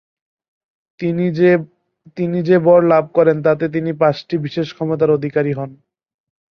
তিনি 2.17 2.39
যে 2.47 2.57
বর 2.65 2.81
লাভ 2.87 3.05
করেন 3.13 3.37
তাতে 3.43 3.65
তিনি 3.75 3.91
পাঁচটি 4.01 4.35
বিশেষ 4.45 4.67
ক্ষমতার 4.73 5.09
অধিকারী 5.11 5.51
হন। 5.53 5.71